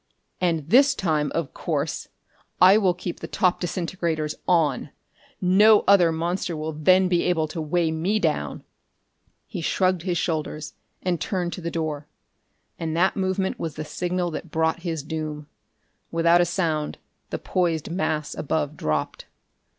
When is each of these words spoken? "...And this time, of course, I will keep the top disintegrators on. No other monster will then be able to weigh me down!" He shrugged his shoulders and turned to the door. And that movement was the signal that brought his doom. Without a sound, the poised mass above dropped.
"...And 0.41 0.67
this 0.67 0.95
time, 0.95 1.31
of 1.35 1.53
course, 1.53 2.07
I 2.59 2.75
will 2.79 2.95
keep 2.95 3.19
the 3.19 3.27
top 3.27 3.59
disintegrators 3.59 4.33
on. 4.47 4.89
No 5.39 5.81
other 5.87 6.11
monster 6.11 6.57
will 6.57 6.73
then 6.73 7.07
be 7.07 7.21
able 7.21 7.47
to 7.49 7.61
weigh 7.61 7.91
me 7.91 8.17
down!" 8.17 8.63
He 9.45 9.61
shrugged 9.61 10.01
his 10.01 10.17
shoulders 10.17 10.73
and 11.03 11.21
turned 11.21 11.53
to 11.53 11.61
the 11.61 11.69
door. 11.69 12.07
And 12.79 12.97
that 12.97 13.15
movement 13.15 13.59
was 13.59 13.75
the 13.75 13.85
signal 13.85 14.31
that 14.31 14.49
brought 14.49 14.79
his 14.81 15.03
doom. 15.03 15.45
Without 16.09 16.41
a 16.41 16.45
sound, 16.45 16.97
the 17.29 17.37
poised 17.37 17.91
mass 17.91 18.33
above 18.33 18.75
dropped. 18.75 19.27